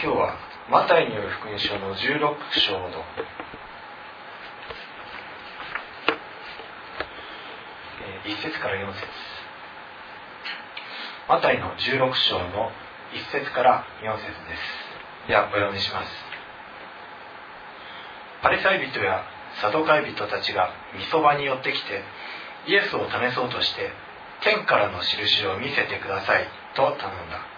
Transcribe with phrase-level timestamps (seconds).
[0.00, 0.36] 今日は
[0.70, 1.98] マタイによる福音書の16
[2.52, 2.88] 章の
[8.24, 9.02] 1節から4節。
[11.28, 12.70] マタイの16章の
[13.12, 14.32] 1節から4節で
[15.24, 15.26] す。
[15.26, 16.12] ではお読みします。
[18.40, 19.24] パリサイ人や
[19.60, 22.04] サドカイ人たちがみそばに寄ってきて
[22.68, 23.90] イエスを試そうとして
[24.42, 26.46] 天からの印を見せてください
[26.76, 27.57] と頼んだ。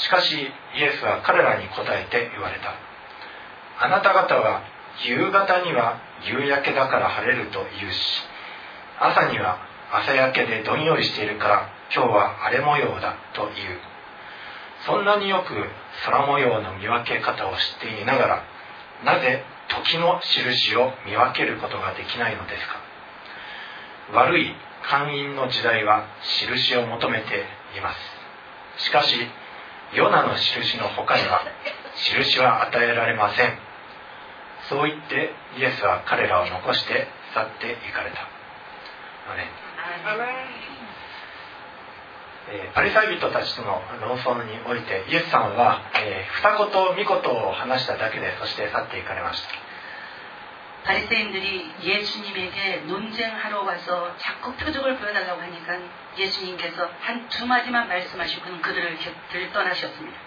[0.00, 2.74] しかしイエスは彼らに答えて言われた。
[3.84, 4.62] あなた方は
[5.04, 7.98] 夕方には夕焼けだから晴れると言うし
[8.98, 9.58] 朝には
[9.92, 13.78] 朝焼けでどんよりしているから今日は荒れ模様だと言う。
[14.86, 15.54] そんなによく
[16.04, 18.44] 空模様の見分け方を知っていながら
[19.04, 22.80] なぜ時の印を見分けることができないのですか？
[24.12, 27.44] 悪い寛因の時代は印を求めて
[27.76, 27.92] いま
[28.78, 28.84] す。
[28.84, 29.14] しかし
[29.94, 31.42] ヨナの印の他には
[31.96, 33.58] 印は与えられません。
[34.68, 38.20] そう言ってイエスは彼らを残して去っていかれた。
[39.32, 39.44] アメ
[42.50, 49.48] えーパリサイ人たちとの論争においてイエスさんは、えー二言三言を話しただけでそして去っていかれました。
[50.83, 55.79] 바리새인들이 예수님에게 논쟁하러 와서 자꾸 표적을 보여달라고 하니까
[56.17, 60.17] 예수님께서 한 두 마디만 말씀하시고는 그들을 곁을 떠나셨습니다.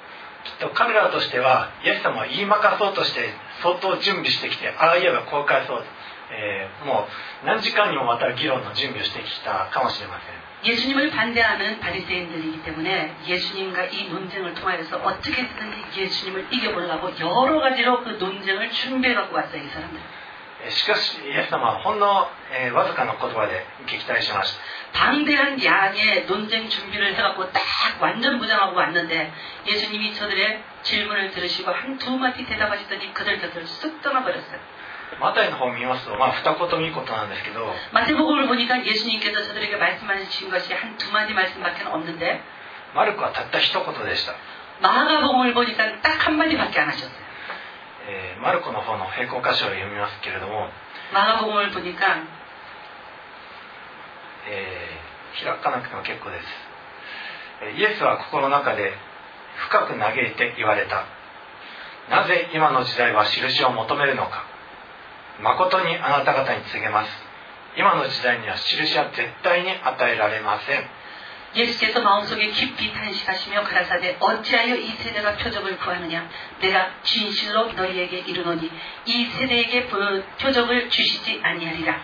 [0.44, 5.84] きっと彼らとしてはイエス様は言いまかそうとして相当準備してきてああ言えばこう返そう、
[6.30, 7.06] えーも
[7.42, 18.70] う何時間にもわたる議論の準備をしてきたかもしれません 예수님을 반대하는 바리새인들이기 때문에 예수님과 이 논쟁을 통하여서 어떻게든지 예수님을 이겨보려고 여러 가지로 그 논쟁을
[18.70, 20.00] 준비해 갖고 왔어요 이 사람들.
[20.64, 24.52] えーしかしイエス様はほんの、えーわずかの言葉で撃退しまし
[24.92, 27.62] た 방대한 양의 논쟁 준비를 해갖고 딱
[28.00, 29.32] 완전 무장하고 왔는데
[29.66, 34.58] 예수님이 저들의 질문을 들으시고 한 두 마디 대답하시더니 그들 곁을 쑥 떠나버렸어요.
[35.20, 42.42] マタイの方を見ますとまあ二言三言なんですけど 마태복음을 보니까 예수님께서 저들에게 말씀하신 것이 한 두 마디 말씀밖에 없는데
[42.94, 44.34] マルコはたった一言でした、
[44.80, 47.21] 마가복음을 보니까 딱 한 마디밖에 안 하셨어요.
[48.07, 50.69] えー、マルコの方の平行箇所を読みますけれども
[51.13, 51.51] マルコ
[54.49, 56.73] えー、開かなくても結構です。
[57.77, 58.91] イエスは心の中で
[59.69, 61.05] 深く嘆いて言われた。
[62.09, 64.43] なぜ今の時代は印を求めるのか。
[65.41, 67.09] 誠にあなた方に告げます。
[67.77, 70.83] 今の時代には印は絶対に与えられません。
[71.54, 76.28] 예수께서 마음속에 깊이 탄식하시며 가라사대 어찌하여 이 세대가 표적을 구하느냐
[76.60, 78.70] 내가 진실로 너희에게 이르노니
[79.06, 82.00] 이 세대에게 그 표적을 주시지 아니하리라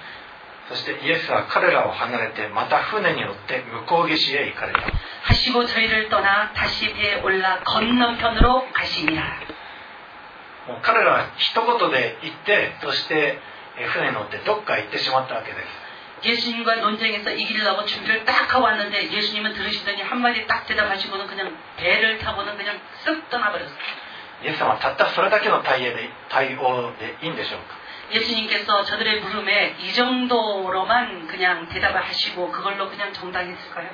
[0.66, 4.80] そしてイエスは彼らを離れてまた船に乗って向こう岸へ行かれた
[5.24, 9.22] 하시고 저희를 떠나 다시 배에 올라 건너편으로 가시니라
[10.66, 13.38] もう彼らは一言で行ってそして
[13.76, 15.66] えー船に乗ってどっか行ってしまったわけです
[16.23, 22.57] 예수님과 논쟁에서 이기려고 준비를 딱 하고 왔는데 예수님은 들으시더니 한마디 딱 대답하시고는 그냥 배를 타고는
[22.57, 23.77] 그냥 쓱 떠나버렸어요.
[28.11, 33.89] 예수님께서 저들의 물음에 이 정도로만 그냥 대답을 하시고 그걸로 그냥 정당했을까요?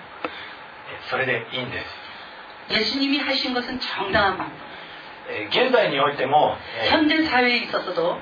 [2.69, 4.56] 예수님이 하신 것은 정당한 방법.
[6.85, 8.22] 현대 사회에 있어서도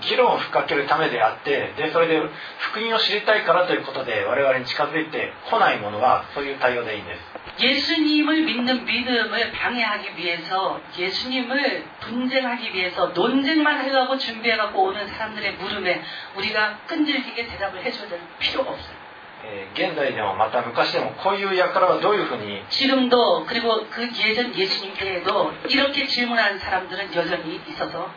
[0.00, 2.20] 議論を吹っかけるためであってでそれで
[2.58, 7.20] 福音を知りたいからということで我々に近づいてこないものはそういう対応でいいんです
[7.60, 16.02] 예수님을 믿는 믿음을 방해하기 위해서 예수님을 분쟁하기 위해서 논쟁만 해가고 준비해갖고 오는 사람들의 물음에
[16.36, 19.08] 우리가 끈질기게 대답을 해줘야 될 필요가 없어요.
[19.44, 28.10] えー現代でもまた昔でもこういう輩はどういうふうに 지금도 그리고 그 예전 예수님 때에도 이렇게 질문하는 사람들은 여전히 있어서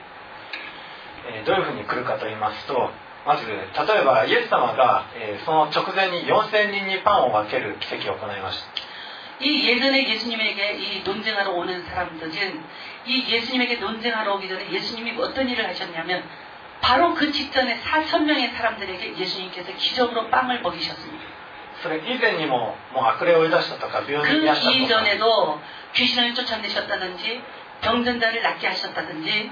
[1.27, 2.89] えーどういうふうに来るかと言いますと
[3.25, 3.55] まず例
[4.01, 8.91] えばイエス様が、えーその直前に4000人にパンを分ける奇跡を行いました
[9.43, 12.63] 이 예전에 예수님에게 이 논쟁하러 오는 사람들은
[13.07, 16.23] 이 예수님에게 논쟁하러 오기 전에 예수님이 어떤 일을 하셨냐면
[16.81, 21.25] 바로 그 직전에 4천 명의 사람들에게 예수님께서 기적으로 빵을 먹이셨습니다.
[21.81, 25.59] それ以前にももう悪霊を追い出したとか病院 그 に癒したとか 이전에도
[25.93, 27.41] 귀신을 쫓아내셨다든지
[27.81, 29.51] 병든자를 낫게 하셨다든지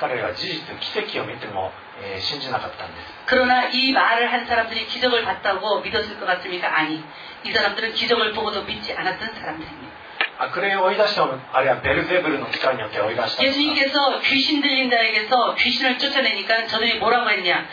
[0.00, 1.70] 彼らは事実奇跡を見ても、
[2.02, 6.76] えー信じなかったんです 그러나 이 말을 한 사람들이 기적을 봤다고 믿었을 것 같습니까?
[6.78, 7.04] 아니.
[7.44, 9.92] 이 사람들은 기적을 보고도 믿지 않았던 사람들입니다.
[10.38, 17.64] 悪霊を追い出したのあるいはベルゼブルの力によって追い出したのか 예수님께서 귀신 들린 자에게서 귀신을 쫓아내니까 저들이 뭐라고 했냐?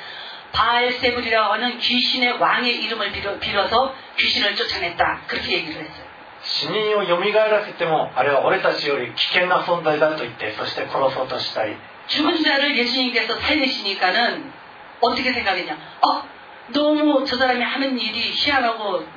[0.52, 5.22] 바알세불이라고 하는 귀신의 왕의 이름을 빌어, 빌어서 귀신을 쫓아냈다.
[5.28, 6.10] 그렇게 얘기를 했어요.
[6.42, 11.76] 死人をよみがえらせてもあれは俺たちより危険な存在だと言ってそして殺そうとしたり
[12.08, 14.52] 죽은 자를 예수님께서 살리시니까는
[15.02, 15.74] 어떻게 생각했냐?
[15.74, 16.24] 어,
[16.74, 19.08] 너무 저 사람이 하는 일이 희한하고,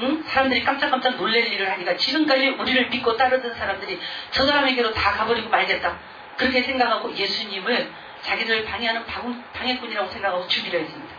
[0.00, 0.22] 응?
[0.26, 3.98] 사람들이 깜짝깜짝 놀랄 일을 하니까 지금까지 우리를 믿고 따르던 사람들이
[4.30, 5.98] 저 사람에게로 다 가버리고 말겠다.
[6.36, 7.90] 그렇게 생각하고 예수님을
[8.22, 11.16] 자기들을 방해하는 방, 방해꾼이라고 생각하고 죽이려 했습니다.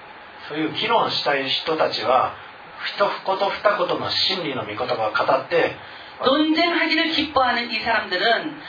[0.47, 2.33] そういう議論したい人たちは
[2.85, 5.75] 一言二言の真理の御言葉を語って
[6.23, 8.61] 논쟁하기를 기뻐하는 이 사람들은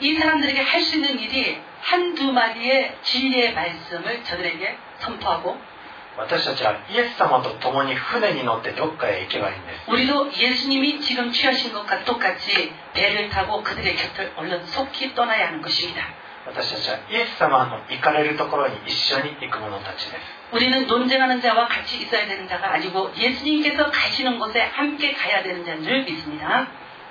[0.00, 5.58] 이 사람들에게 할 수 있는 일이 한두 마디의 진리의 말씀을 저들에게 선포하고
[6.16, 15.62] 私たちはイエス様と共に船に乗ってどっかへ行けばいいんです 우리도 예수님이 지금 취하신 것과 똑같이 배를 타고 그들의 곁을 얼른 속히 떠나야 하는
[15.62, 16.02] 것입니다.
[16.46, 20.20] 私たちはイエス様の行かれるところに一緒に行く者たちです
[20.52, 25.84] 우리는 논쟁하는 자와 같이 있어야 되는 자가 아니고 예수님께서 가시는 곳에 함께 가야 되는 자인
[25.84, 26.66] 줄 믿습니다.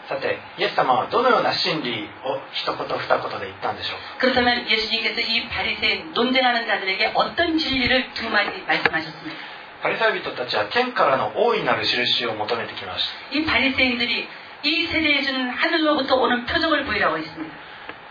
[0.08, 9.60] さてイエス様はどのような真理を一言二言で言ったんでしょうか 그렇다면 예수님께서 이 바리새인 논쟁하는 자들에게 어떤 진리를 두 마디 말씀하셨습니까?
[9.82, 14.28] パリサイ人たちは天からの大いなる印を求めてきました 이 바리새인들이
[14.64, 17.56] 이 세대에 주는 하늘로부터 오는 표적을 보이라고 했습니다.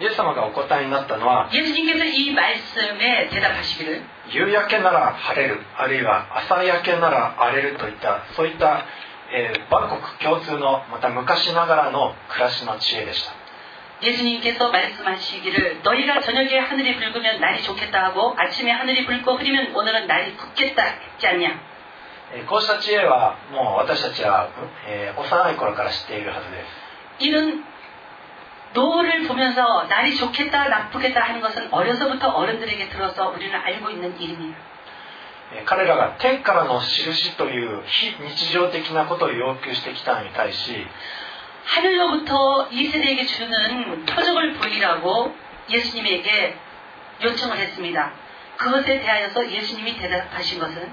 [0.00, 8.86] イエス様がお答えになったのは 예수님께서 이 말씀에 대답하시기를 夕焼けなら晴れるあるいは朝焼けなら荒れるといったそういった、
[9.33, 13.33] えー、万国共通のまた昔ながらの暮らしの知恵でした。
[14.03, 21.55] 예수님께서말씀하시기를너희가저녁에하늘이붉으면날이좋겠다하고아침에하늘이붉고흐리면오늘은날이덥겠다했지않냐
[22.45, 24.49] こうした知恵はもう私たちは、
[24.87, 26.65] えー、幼い頃から知っているはずで
[27.19, 27.25] す。
[27.25, 27.63] 이는
[28.73, 34.72] 노을보면서날이좋겠다나쁘겠다하는것은어려서부터어른들에게들어서우리는알고있는이름이에요
[35.64, 40.86] 彼らが天からの印という非日常的なことを要求してきたのに対し
[41.64, 45.34] 하늘로부터 이 세대에게 주는 표적을 보이라고
[45.68, 46.56] 예수님에게
[47.22, 48.12] 요청을 했습니다.
[48.56, 50.92] 그것에 대하여서 예수님이 대답하신 것은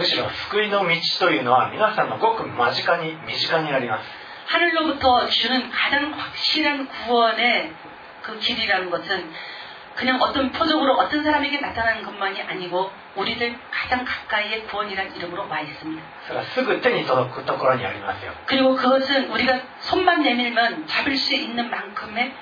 [0.00, 4.04] むしろ救いの道というのは皆さんのごく間近に身近にあります
[4.46, 7.72] 하늘로부터 주는 가장 확실한 구원의
[8.22, 9.32] 그 길이라는 것은
[9.96, 16.02] 그냥 어떤 표적으로 어떤 사람에게 나타나는 것만이 아니고 우리들 가장 가까이의 구원이라는 이름으로 와 있습니다.
[16.26, 22.34] それはすぐ手に届くところにありますよ 그리고 그것은 우리가 손만 내밀면 잡을 수 있는 만큼의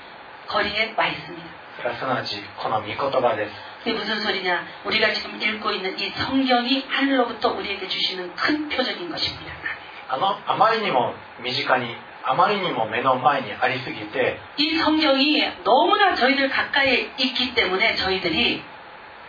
[0.48, 1.46] 거리에 와 있습니다.
[1.76, 3.52] それはすなわちこの御言葉です
[3.84, 4.66] 그게 무슨 소리냐?
[4.84, 9.52] 우리가 지금 읽고 있는 이 성경이 하늘로부터 우리에게 주시는 큰 표적인 것입니다.
[10.08, 18.62] あのあまりにも身近にあまりにも目の前にありすぎて 이 성경이 너무나 저희들 가까이에 있기 때문에 저희들이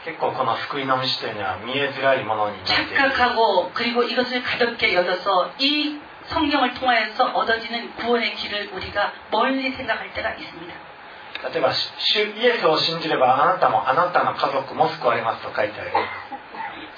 [0.05, 10.13] 結構この福音の道というのは見えづらいものになっている 착각하고 그리고 이것을 가볍게 여겨서 이 성경을 통하여서 얻어지는 구원의 길을 우리가 멀리 생각할
[10.13, 10.73] 때가 있습니다.
[11.51, 15.91] 例えば主イエスを信じればあなたもあなたの家族も救われますと書いてある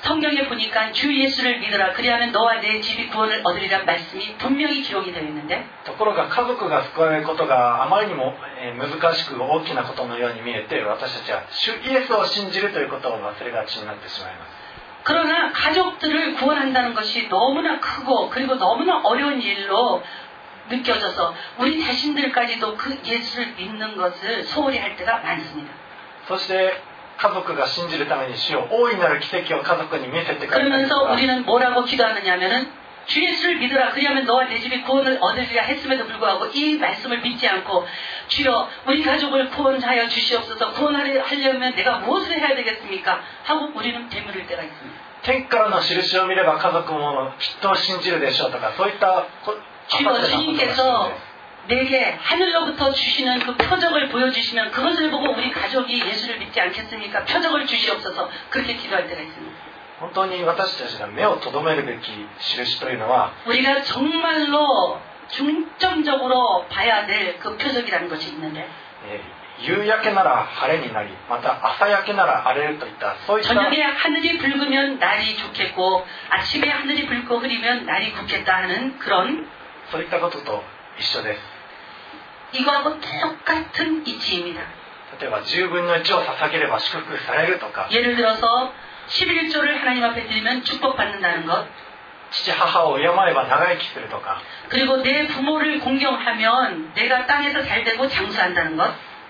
[0.03, 5.23] 성경에 보니까 주 예수를 믿으라 그리하면 너와 내 집이 구원을 얻으리란 말씀이 분명히 기록이 되어
[5.23, 14.67] 있는데 ところが家族が救われることがあまりにもえー難しく大きなことのように見えて私たちは主イエスを信じるということを忘れがちになってしまいます
[15.03, 20.03] 그러나 가족들을 구원한다는 것이 너무나 크고 그리고 너무나 어려운 일로
[20.69, 25.71] 느껴져서 우리 자신들까지도 그 예수를 믿는 것을 소홀히 할 때가 많습니다.
[26.27, 26.73] そして
[27.17, 32.69] 家族が信じるために主よ大いなる奇跡を家族に見せてください 그러면서 우리는 뭐라고 기도하느냐면은
[33.07, 37.87] 주 예수를 믿으라 그리하면 너와 내 집이 구원을 얻으리라 했음에도 불구하고 이 말씀을 믿지 않고
[38.27, 43.21] 주여 우리 가족을 구원하여 주시옵소서 구원하려면 내가 무엇을 해야 되겠습니까?
[43.45, 45.07] 하고 우리는 되물을 때가 있습니다.
[45.23, 49.55] 天からの印を見れば家族もきっと信じるでしょうとかそういったこ
[49.87, 51.27] 주여 浅はかなことが必要 주님께서 です
[51.67, 57.25] 내게 하늘로부터 주시는 그 표적을 보여주시면 그것을 보고 우리 가족이 예수를 믿지 않겠습니까?
[57.25, 59.57] 표적을 주시옵소서 그렇게 기도할 때가 있습니다.
[59.99, 68.67] 本当に私たちが目を留めるべき印というのは 우리가 정말로 중점적으로 봐야 될 그 표적이라는 것이 있는데
[69.09, 79.49] えー夕焼けなら晴れになりまた朝焼けなら荒れるといったそういった 저녁에 하늘이 붉으면 날이 좋겠고 아침에 하늘이 붉고 흐리면 날이 굳겠다 하는 그런
[79.91, 80.63] そういったことと
[80.99, 81.39] 一緒です
[82.53, 84.61] 이거하고 똑같은 이치입니다.
[85.19, 88.73] 例えば10分の1を捧げれば祝福されるとか 예를 들어서
[89.07, 91.65] 11조를 하나님 앞에 드리면 축복받는다는 것
[92.31, 98.93] 父母を敬えば長生きするとか 그리고 내 부모를 공경하면 내가 땅에서 잘 되고 장수한다는 것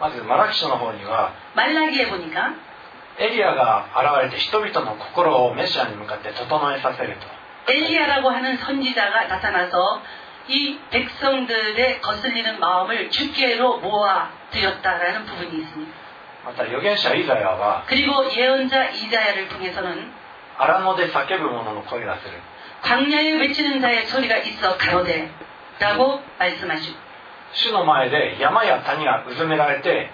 [0.00, 2.54] まずマラキ書の方には 말라기에 보니까
[3.18, 10.02] エリアが現れて人々の心をメシアに向かって整えさせると 엘리야라고 하는 선지자가 나타나서
[10.48, 15.92] 이 백성들의 거슬리는 마음을 주께로 모아 드렸다라는 부분이 있습니다.
[16.42, 20.10] また預言者イザヤは 그리고 예언자 이자야를 통해서는
[20.56, 22.40] 荒野で叫ぶ者の声がする
[22.82, 27.03] 광야에 외치는 자의 소리가 있어 가로되라고 말씀하시고
[27.54, 30.10] 主の前で山や谷がうずめられて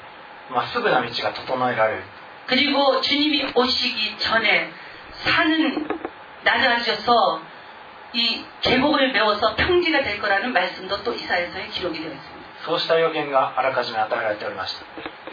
[0.51, 2.03] まっすぐな道が整えられる
[2.47, 4.71] 그리고 주님이 오시기 전에
[5.25, 5.89] 산은
[6.45, 7.43] 낮아져서
[8.13, 12.47] 이 계곡을 메워서 평지가 될 거라는 말씀도 또 이사에서의 기록이 되어 있습니다.
[12.65, 14.87] そうした予言があらかじめ与えられておりました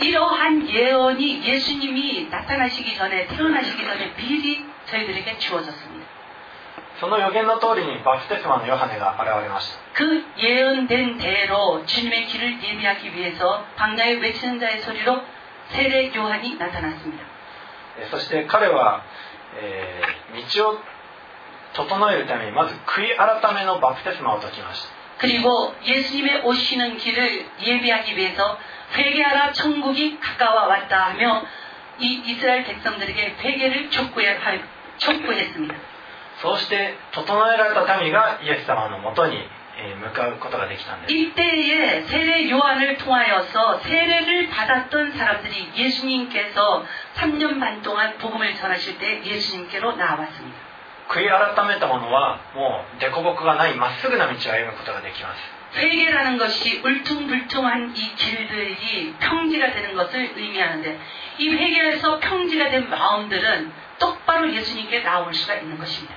[0.03, 5.96] 이러한 예언이 예수님이 나타나시기 전에 태어나시기 전에 미리 저희들에게 주어졌습니다.
[5.97, 5.97] 다
[6.99, 15.21] その予言の通りにバプテスマのヨハネが現れました 그 예언된 대로 주님의 길을 예비하기 위해서 광야에 외치는 자의 소리로
[15.69, 17.23] 세례 요한이 나타났습니다.
[17.97, 19.03] えそして彼は、
[19.55, 20.23] えー
[20.57, 20.77] 道を
[21.73, 28.57] 整えるためにまず悔い改めのバプテスマを解きました 그리고 예수님의 오시는 길을 예비하기 위해서
[28.95, 31.43] 회개하라 천국이 가까워 왔다 하며
[31.99, 34.39] 이 이스라엘 백성들에게 회개를 촉구해,
[34.97, 35.75] 촉구했습니다.
[36.41, 39.37] そうして整えられた民がイエス様のもとに
[39.75, 46.85] えー向かうことができたんです 이때에 세례 요한을 통하여서 세례를 받았던 사람들이 예수님께서
[47.15, 50.57] 3년 반 동안 복음을 전하실 때 예수님께로 나왔습니다.
[51.09, 60.99] 悔い改めた者はもう凸凹がないまっすぐな道を歩むことができます 회개라는 것이 울퉁불퉁한 이 길들이 평지가 되는 것을 의미하는데
[61.39, 66.16] 이 회개에서 평지가 된 마음들은 똑바로 예수님께 나올 수가 있는 것입니다.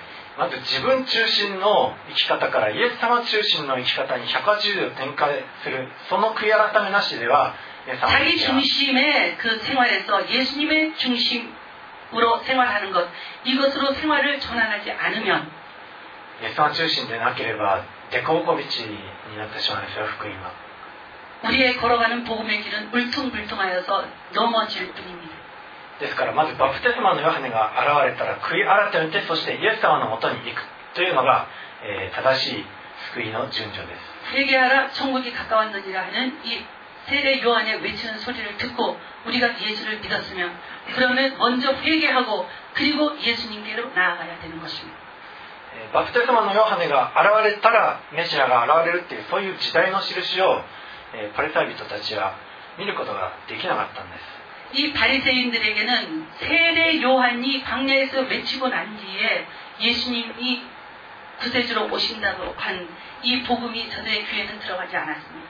[0.38, 7.54] まず自分中心の生き方からイエス様中心の生き方に180度転換するその悔い改めなしでは
[7.88, 13.08] イエス様の 자기 道は 중심의 그 생활에서 예수님의 중심으로 생활하는 것
[13.44, 15.50] 이것으로 생활을 전환하지 않으면
[16.42, 20.52] イエス様中心でなければ凸凹道になってしまうんですよ福音は
[21.44, 25.39] 우리의 걸어가는 복음의 길은 울퉁불퉁하여서 넘어질 뿐입니다.
[26.01, 30.65] ですからまずバプテスマのヨハネが現れたら悔い改めてそしてイエス様のもとに行く
[30.95, 31.45] というのが、
[31.85, 32.65] えー、正しい
[33.13, 34.11] 救いの順序です。
[34.33, 36.65] 세계하라천국이가까웠느니라하는이
[37.05, 40.49] 세례요한의외치는소리를듣고우리가예수를믿었으면
[40.89, 45.01] 그러면먼저회개하고그리고예수님께로나아가야되는것입니다
[45.93, 49.03] バプテスマのヨハネが現れたらメシアが現れる。
[49.05, 50.61] っていうそういう時代の印を
[51.35, 52.35] パリサイ人たちは
[52.77, 52.95] 見る。
[52.95, 54.40] ことができなかったんです。
[54.72, 59.46] 이 바리새인들에게는 세례 요한이 광야에서 외치고 난 뒤에
[59.80, 60.62] 예수님이
[61.40, 62.88] 구세주로 오신다고 한
[63.22, 65.48] 이 복음이 저들의 귀에는 들어가지 않았습니다.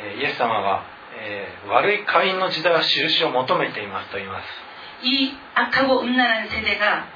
[0.00, 0.84] えーイエス様は、
[1.16, 4.46] えー悪い会員の時代は印を求めていますと言います
[5.02, 7.06] 이 악하고 음란한 세대가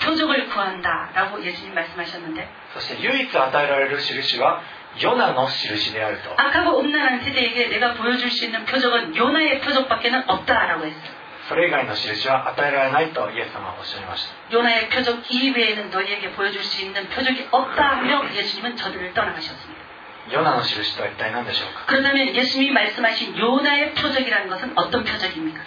[0.00, 4.62] 표적을 구한다라고 예수님 말씀하셨는데 そして唯一与えられる印は
[5.00, 11.22] ヨナの印であると 악하고 음란한 세대에게 내가 보여줄 수 있는 표적은 요나의 표적밖에는 없다라고 했어요.
[11.48, 19.82] それ以外の印は与えられないとイエス様はおっしゃいました 요나의 표적 이외에는 너희에게 보여줄 수 있는 표적이 없다 하며 예수님은 저들을 떠나가셨습니다.
[20.30, 25.60] ヨナの印とは一体何でしょうか、 그렇다면 예수님이 말씀하신 요나의 표적이라는 것은 어떤 표적입니까?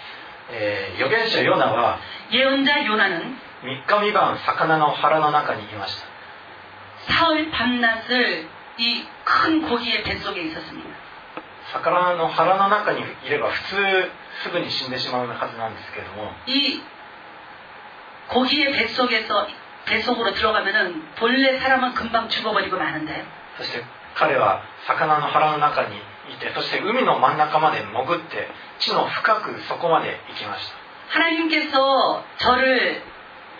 [0.51, 1.99] えー預言者ヨナは
[2.31, 6.07] 예언자 요나는 3日三晩魚の腹の中にいました
[7.11, 8.47] 사흘 밤낮을
[8.79, 10.89] 이 큰 고기의 뱃속에 있었습니다.
[11.73, 14.11] 魚の腹の中にいれば普通
[14.43, 16.81] すぐに死んでしまうはずなんですけども 이
[18.27, 19.47] 고기의 뱃속에서
[19.85, 23.25] 뱃속으로 들어가면은 본래 사람은 금방 죽어버리고 마는데
[23.57, 23.83] そして
[24.15, 25.97] 彼は魚の腹の中に
[26.33, 28.47] いてそして海の真ん中まで潜って
[28.79, 33.01] 地の深くそこまで行きました 하나님께서 저를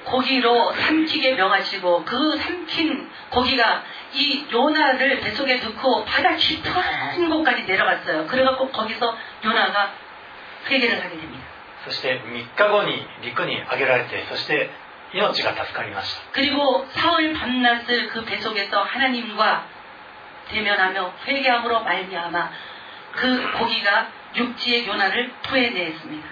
[0.06, 8.28] 고기로 삼키게 명하시고 그 삼킨 고기가 이 요나를 뱃속에 넣고 바다 깊은 곳까지 내려갔어요.
[8.28, 9.94] 그래갖고 거기서 요나가
[10.70, 11.46] 회개를 하게 됩니다.
[11.86, 14.72] そして3日後に陸に上げられてそして
[15.14, 19.66] 命が助かりました 그리고 사흘 밤낮을 그 뱃속에서 하나님과
[20.50, 22.50] 대면하며 회개함으로 말미암아
[23.14, 26.28] 그 고기가 육지의 요나를 토해내었습니다.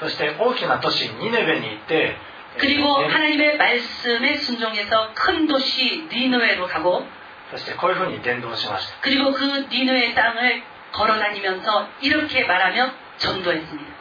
[0.00, 2.16] そして大きな都市ニネベに行って
[2.58, 7.06] 그리고 えー 하나님의 말씀에 순종해서 큰 도시 니누에로 가고
[7.50, 10.62] そしてこういうふうに伝道しました 그리고 그 니누의 땅을
[10.92, 13.96] 걸어다니면서 이렇게 말하며 전도했습니다.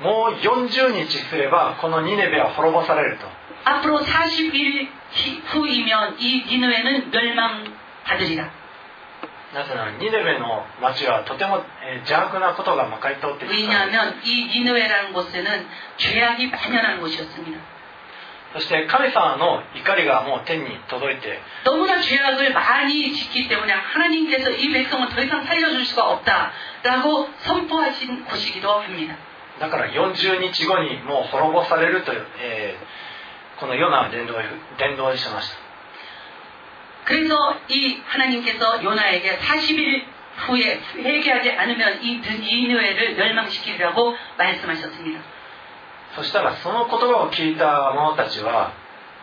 [0.00, 3.26] もう40日すればこのニネベは滅ぼされると
[3.64, 4.88] 앞으로 40일
[5.46, 8.50] 후이면 이 니누에는 멸망받으리라.
[9.54, 17.58] なぜならニネベの町はとてもえー邪悪なことがまかり通っていた 왜냐하면 이 니누에라는 곳에는 죄악이 만연한 곳이었습니다.
[18.52, 28.24] そして神様の怒りがもう天に届いて 너무나 죄악을 많이 짓기 때문에 하나님께서 이 백성을 더 이상 살려줄 수가 없다라고 선포하신
[28.24, 29.16] 곳이기도 합니다.
[29.58, 33.06] だから40日後にもう滅ぼされるという、えー
[33.58, 34.34] このヨナは伝道
[34.78, 35.56] 伝道しました
[37.06, 37.34] 그래서
[37.68, 40.04] 이 하나님께서 요나에게 40일
[40.46, 45.20] 후에 회개하지 않으면 이 니누에를 멸망시키리라고 말씀하셨습니다.
[46.16, 48.72] そしたらその言葉を聞いた者たちは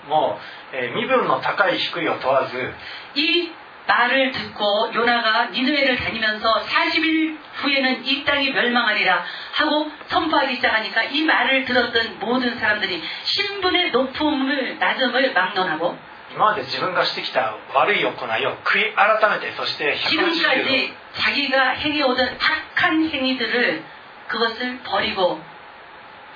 [0.07, 0.37] も
[0.73, 2.73] う、えー身分の高い低いを問わず
[3.15, 3.51] 이
[3.87, 11.65] 말을 듣고 요나가 니누에를 다니면서 40일 후에는 이 땅이 멸망하리라 하고 선포하기 시작하니까 이 말을
[11.65, 15.97] 들었던 모든 사람들이 신분의 높음을 낮음을 막론하고
[16.33, 22.39] 今まで自分がしてきた悪い行いを悔い改めてそして180 지금까지 자기가 행해오던
[22.73, 23.83] 악한 행위들을
[24.29, 25.39] 그것을 버리고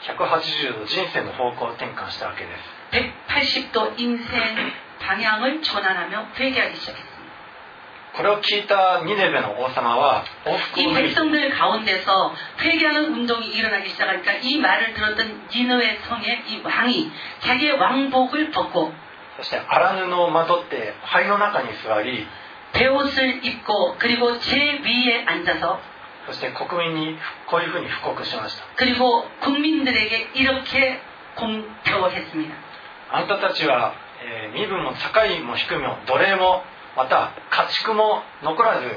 [0.04, 7.18] 180度人生の方向を転換したわけです 180도 인생 방향을 전환하며 회개하기 시작했습니다.
[8.16, 16.62] これを聞いたニネベの王様は往復 이 を吹いて 백성들 가운데서 회개하는 운동이 일어나기 시작하니까 이 말을 들었던 니느의 성의 이
[16.64, 18.92] 왕이 자기의 왕복을 벗고
[19.38, 22.26] そして荒布をまとって灰の中に座り
[22.74, 25.80] 베옷을 입고 그리고 제 위에 앉아서
[26.28, 27.18] そして国民に
[27.48, 31.00] こういうふうに布告しました 그리고 국민들에게 이렇게
[31.36, 32.56] 공표했습니다.
[33.10, 33.94] あなたたちは、
[34.24, 36.64] えー身分も高いも低いも奴隷も
[36.96, 38.88] また家畜も残らず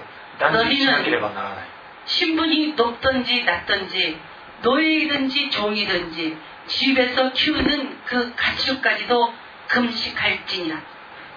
[0.41, 1.69] 断食しなければならない
[2.07, 4.19] 신분이 높든지 낮든지
[4.63, 9.33] 노예이든지 종이든지 집에서 키우는 그 가축까지도
[9.69, 10.81] 금식할지니라.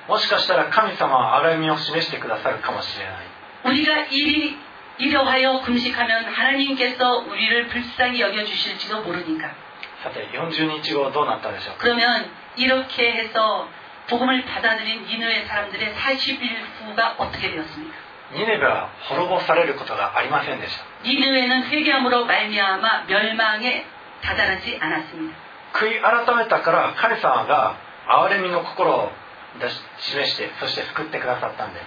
[0.07, 4.57] もしかしたら神様は歩みを示してくださるかもしれない 우리가 이리
[4.99, 9.49] 이러하여 금식하면 하나님께서 우리를 불쌍히 여겨주실지도 모르니까.
[10.03, 13.67] さて40日後どうなったでしょうか 그러면 이렇게 해서
[14.09, 16.39] 복음을 받아들인 니느의 사람들의 40일
[16.86, 17.95] 후가 어떻게 되었습니까?
[18.33, 23.86] ニネベは滅ぼされることがありませんでした 니느웨는 회개함으로 말미암아 멸망에
[24.21, 25.36] 다다르지 않았습니다.
[25.73, 29.12] 悔い改めたから神様が憐れみの心を
[29.59, 31.86] 出し示してそして救ってくださったんです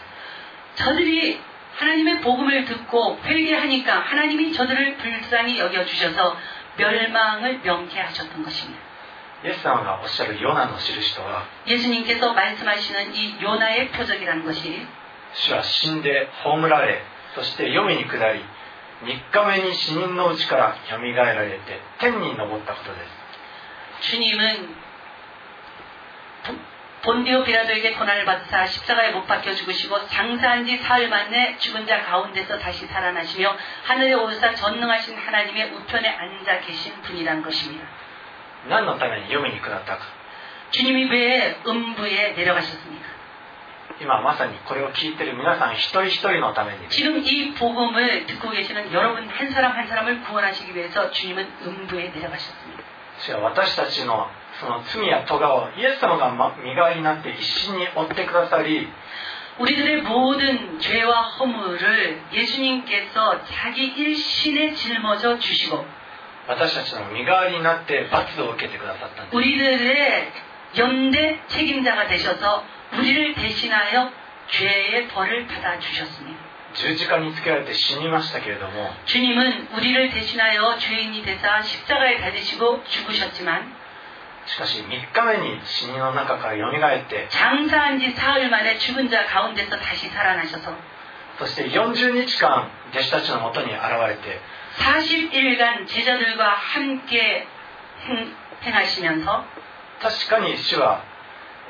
[0.82, 1.40] 저들이
[1.76, 6.36] 하나님의 복음을 듣고 회개하니까 하나님이 저들을 불쌍히 여겨주셔서
[6.76, 8.86] 멸망을 명쾌하셨던 것입니다.
[9.44, 14.86] イエス様がおっしゃるヨナの印とは 예수님께서 말씀하시는 이 요나의 표적이라는 것이
[15.34, 17.02] 主は死んで葬られ
[17.34, 18.40] そして黄泉に下り
[19.04, 21.58] 3日目に死人のうちからよみがえられて
[22.00, 22.98] 天に昇ったことで
[24.00, 24.79] す 주님은
[27.02, 32.58] 본디오 비라도에게 고난을 받으사 십자가에 못 박혀 죽으시고 장사한 지 사흘 만에 죽은 자 가운데서
[32.58, 37.86] 다시 살아나시며 하늘에 오르사 전능하신 하나님의 우편에 앉아 계신 분이란 것입니다.
[38.68, 40.02] 何のために読みに下ったか
[40.72, 43.06] 주님이 왜 음부에 내려가셨습니까?
[44.00, 52.08] 今まさにこれを聞いてる皆さん一人一人のために 지금 이 복음을 듣고 계시는 여러분 한 사람 한 사람을 구원하시기 위해서 주님은 음부에
[52.08, 52.82] 내려가셨습니다.
[53.20, 54.28] 主は私たちの
[54.60, 58.88] その罪や咎をイエス様がま身代わりになって一心に追ってくださり
[59.58, 65.84] 우리들의 모든 죄와 허물을 예수님께서 자기 일신에 짊어져 주시고
[66.48, 70.32] 私たちの身代わりになって罰を受けてくださったんです 우리들의
[70.78, 72.64] 연대 책임자가 되셔서
[72.98, 74.10] 우리를 대신하여
[74.48, 76.38] 죄의 벌을 받아 주셨습니다.
[76.74, 83.74] 十字架につけられて死にましたけれども 주님은 우리를 대신하여 죄인이 되사 십자가에 달리시고 죽으셨지만
[84.47, 87.27] しかし3日目に死人の中からよみがえって
[91.39, 94.39] そして40日間弟子たちのもとに現れて
[100.01, 101.03] 確かに主は、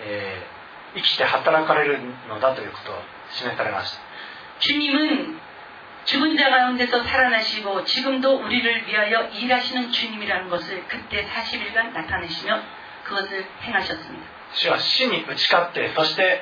[0.06, 2.96] えー、生きて働かれるのだということを
[3.32, 4.00] 示されました。
[6.05, 12.63] 죽은 자 가운데서 살아나시고 지금도 우리를 위하여 일하시는 주님이라는 것을 그때 40일간 나타내시며
[13.05, 14.37] 그것을 행하셨습니다.
[14.55, 16.41] 主は死に打ち勝ってそして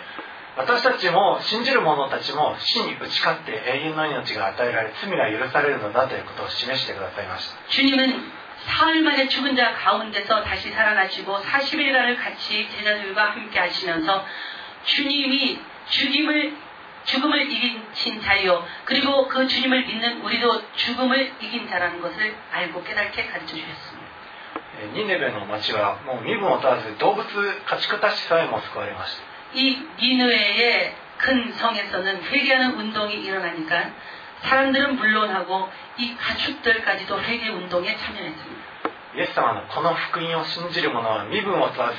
[0.57, 8.33] 私たちも信じる者たちも死に打ち勝って永遠の命が与えられ罪が許されるのだということを示してくださいました 주님은
[8.67, 14.25] 사흘 만에 죽은 자 가운데서 다시 살아나시고 40일간을 같이 제자들과 함께 하시면서
[14.85, 16.57] 주님이 죽임을
[17.05, 23.57] 죽음을 이긴 자요 그리고 그 주님을 믿는 우리도 죽음을 이긴 자라는 것을 알고 깨닫게 가르쳐
[23.57, 24.05] 주셨습니다.
[24.81, 33.91] えーニネベの町はもう身分を問わず動物家畜たちさえも救われました 이 니누에의 큰 성에서는 회개하는 운동이 일어나니까
[34.43, 38.65] 사람들은 물론하고 이 가축들까지도 회개 운동에 참여했습니다.
[39.17, 41.97] イエス様のこの福音を信じる者は身分を問わず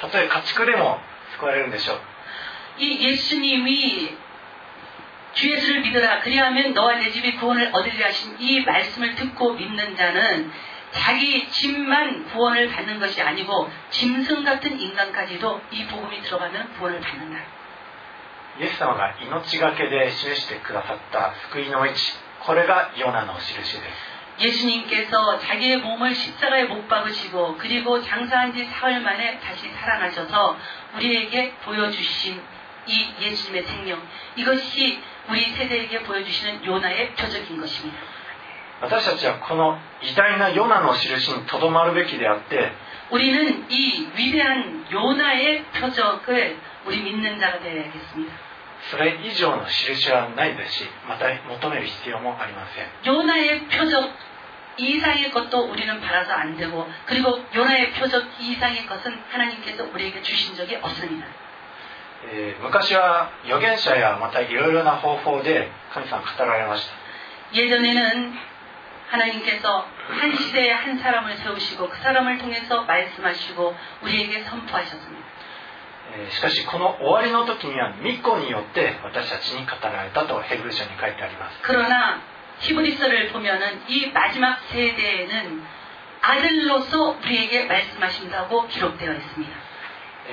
[0.00, 0.98] たとえ家畜でも
[1.38, 1.98] 救われるんでしょう
[2.78, 4.18] 이 예수님이
[5.34, 10.50] 주 예수를 믿으라 그리하면 너와 내 집이 구원을 얻으리라 하신 이 말씀을 듣고 믿는 자는
[10.92, 17.56] 자기 집만 구원을 받는 것이 아니고 짐승 같은 인간까지도 이 복음이 들어가면 구원을 받는다.
[18.58, 21.90] イエス様が命がけで示してくださった救いの道
[22.40, 23.78] これがヨナの印です
[24.38, 30.56] 예수님께서 자기의 몸을 십자가에 못 박으시고 그리고 장사한 지 사흘 만에 다시 살아나셔서
[30.96, 32.42] 우리에게 보여주신
[32.86, 34.00] 이 예수님의 생명
[34.36, 37.98] 이것이 우리 세대에게 보여주시는 요나의 표적인 것입니다.
[38.78, 42.72] 私たちはこの偉大なヨナの印にとどまるべきであって
[43.10, 48.32] 우리는 이 위대한 요나의 표적을 우리 믿는 자가 되어야겠습니다.
[48.90, 54.12] それ以上の印はないですしまた求める必要もありません 요나의 표적
[54.76, 60.76] 이상의 것도 우리는 바라서 안 되고 그리고 요나의 표적 이상의 것은 하나님께서 우리에게 주신 적이
[60.76, 61.26] 없습니다.
[62.32, 66.92] えー昔は預言者やまたいろいろな方法で神様語られました
[67.56, 68.34] 예전에는
[69.08, 69.86] 하나님께서
[70.20, 75.24] 한 시대에 한 사람을 세우시고 그 사람을 통해서 말씀하시고 우리에게 선포하셨습니다.
[76.16, 82.20] えーしかしこの終わりの時には御子によって私たちに語られたとヘブル書に書いてあります 그러나
[82.60, 85.62] 히브리서를 보면은 이 마지막 세대에는
[86.22, 89.59] 아들로서 우리에게 말씀하신다고 기록되어 있습니다.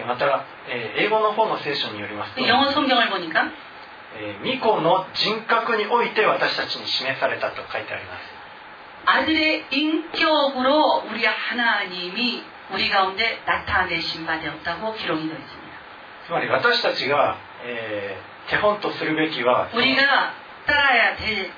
[0.04, 8.38] また、えー、英語の方の聖書によりますと、えー、ミコの人格において私たちに示されたと書いてあります。
[9.06, 15.80] 아들의 인격으로 우리 하나님이 우리 가운데 나타내신 바 되었다고 기록이 되어 있습니 다.
[16.26, 17.38] つまり私たちが
[18.50, 20.32] 手本とするべきは우리가
[20.66, 21.48] 따라야 될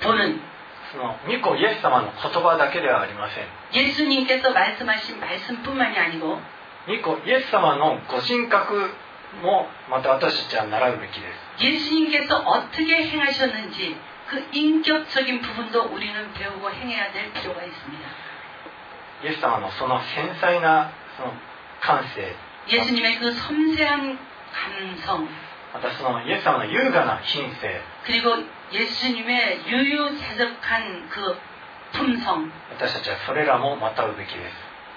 [0.00, 0.40] 그는
[0.92, 3.46] その御子イエス様の言葉だけではありません。
[3.72, 6.38] 예수님께서 말씀하신 말씀뿐만이 아니고
[6.87, 8.89] 御子イエス様のご人格
[9.41, 18.09] もまた私たちは習うべきです 예수님께서 어떻게 행하셨는지 그 인격적인 부분도 우리는 배우고 행해야 될 필요가 있습니다.
[19.23, 21.33] イエス様のその繊細なその
[21.81, 22.35] 感性
[22.67, 24.19] 예수님의 그 섬세한
[24.51, 25.27] 감성
[25.73, 28.35] またそのイエス様の優雅な品性 그리고
[28.71, 31.37] 예수님의 유유자적한 그
[31.93, 34.68] 품성 私たちはそれらもまたうべきです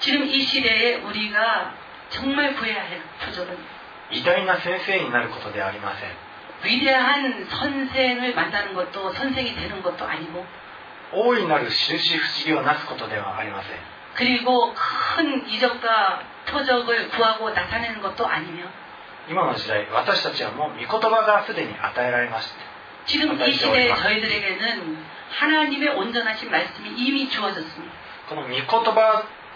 [0.00, 1.74] 지금 이 시대에 우리가
[2.10, 3.56] 정말 구해야 할 표적은
[4.10, 6.10] 偉大な先生になることではありません
[6.64, 10.46] 위대한 선생을 만나는 것도 선생이 되는 것도 아니고
[11.12, 13.78] 大いなる印不思議をなすことではありません
[14.14, 18.64] 그리고 큰 이적과 표적을 구하고 나타내는 것도 아니며
[19.28, 22.54] 今の時代私たちはもう御言葉がすでに与えられました
[23.06, 27.92] 지금 이 시대에 저희들에게는 하나님의 온전하신 말씀이 이미 주어졌습니다.
[28.28, 29.24] この御言葉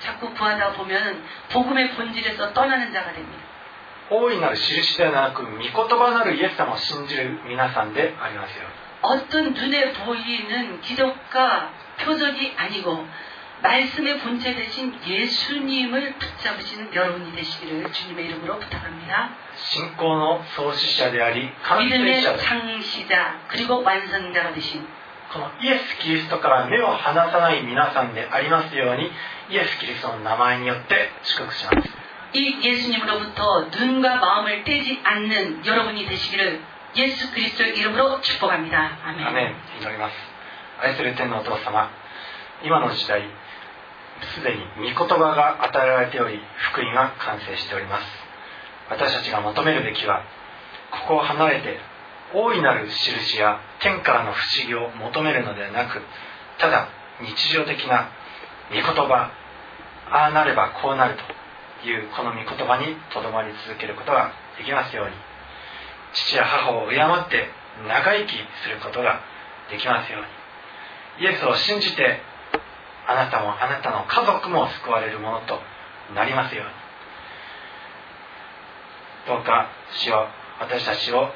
[0.00, 3.44] 자꾸 구하다 보면 복음의 본질에서 떠나는 자가 됩니다.
[4.10, 13.06] 大いなる印ではなく御言葉なるイエス様を信じる皆さんでありますように 어떤 눈에 보이는 기적과 표적이 아니고
[13.62, 19.30] 말씀의 본체 대신 예수님을 붙잡으시는 여러분이 되시기를 주님의 이름으로 부탁합니다.
[19.54, 24.86] 信仰の創始者であり完成 믿음의 者 창시자 그리고 완성자가 되신
[25.34, 29.10] このイエス・キリストから目を離さない皆さんでありますように
[29.50, 31.88] イエス・キリストの名前によって祝福します
[32.32, 36.60] 이 예수님으로부터 눈과 마음을 떼지 않는 여러분이 되시기를
[36.96, 38.98] 예수 그리스도의 이름으로 축복합니다.
[39.04, 39.34] ア 아멘.
[39.34, 40.14] メン祈ります
[40.80, 41.90] 愛する天のお父様
[42.64, 43.22] 今の時代
[44.34, 46.40] すでに御言葉が与えられており
[46.72, 48.02] 福音が完成しております
[48.90, 50.22] 私たちが求めるべきは
[50.90, 51.78] ここを離れて
[52.35, 56.01] 大いなる印や天からの不思議を求めるのではなく
[56.59, 56.89] ただ
[57.21, 58.09] 日常的な
[58.69, 59.31] 御言葉
[60.11, 61.15] ああなればこうなる
[61.81, 65.13] というこの御言葉にとどまり続けることができますように。
[66.13, 67.49] 父や母を敬って
[67.87, 68.31] 長生き
[68.63, 69.21] することが
[69.69, 71.25] できますように。
[71.25, 72.21] イエスを信じて
[73.07, 75.59] あなたもあなたの家族も救われるものと
[76.13, 76.71] なりますように。
[79.27, 80.27] どうか主よ
[80.59, 81.29] 私たちを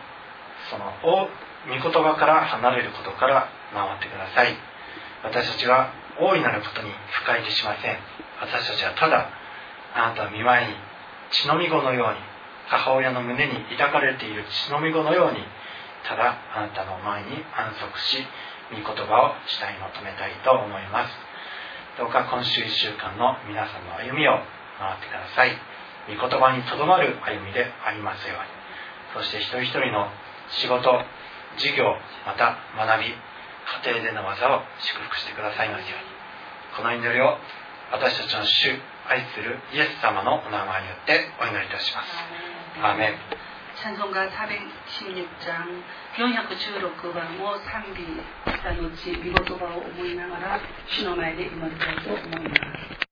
[0.69, 1.29] そのお
[1.67, 4.55] 御言葉から離れることから守ってください。
[5.23, 7.97] 私たちは大いなることに不快でしません。
[8.41, 9.29] 私たちはただ
[9.95, 10.73] あなたの見舞いに
[11.31, 12.19] 血のみ子のように
[12.67, 15.39] 母親の胸に抱かれている血のみ子のように
[16.07, 18.25] ただあなたの前に安息し
[18.71, 21.13] 御言葉を主体に求めたいと思います。
[21.97, 24.39] どうか今週1週間の皆さんの歩みを
[24.79, 25.51] 回ってください
[26.07, 29.23] 御言葉にとどまる歩みでありますように。
[29.23, 30.07] そして一人一人の
[30.60, 31.02] 仕事
[31.56, 33.14] 事業また学び
[33.84, 36.14] 家庭での技を祝福してくださいますように
[36.76, 37.38] この祈りを
[37.92, 38.74] 私たちの主
[39.08, 42.10] 愛するイエス様のお名前によってお祈りいたします
[42.82, 43.14] アーメン
[43.82, 45.82] 찬송가 416장
[46.16, 48.06] 416番を賛美
[48.52, 52.54] した後見事場を思いながら主の前で祈りたいと思いま
[52.90, 52.94] す